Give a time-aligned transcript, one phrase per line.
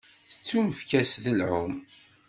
[0.31, 1.73] Tettunefk-as deg lεum.